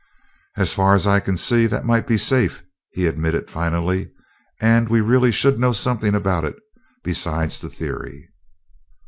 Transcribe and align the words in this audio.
"As 0.57 0.73
far 0.73 0.95
as 0.95 1.05
I 1.05 1.19
can 1.19 1.37
see, 1.37 1.67
that 1.67 1.85
might 1.85 2.07
be 2.07 2.17
safe," 2.17 2.63
he 2.89 3.05
admitted 3.05 3.51
finally, 3.51 4.09
"and 4.59 4.89
we 4.89 4.99
really 4.99 5.31
should 5.31 5.59
know 5.59 5.73
something 5.73 6.15
about 6.15 6.43
it 6.43 6.55
besides 7.03 7.61
the 7.61 7.69
theory." 7.69 8.31